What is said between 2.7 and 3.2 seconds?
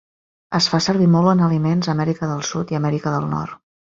i a Amèrica